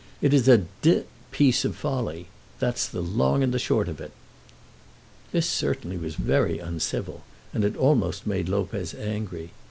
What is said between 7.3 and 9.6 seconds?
and it almost made Lopez angry.